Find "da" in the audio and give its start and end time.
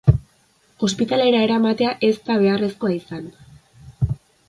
2.31-2.41